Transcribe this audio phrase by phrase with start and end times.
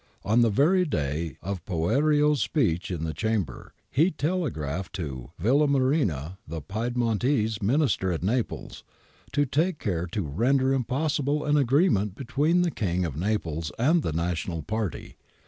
[0.23, 6.59] On the very day of Poerio's speech in the Chamber, he telegraphed to Villamarina, the
[6.59, 13.15] Piedmontese Minister at Naples:* Take care to render impossible an agreement between the King of
[13.15, 15.17] Naples and the national party.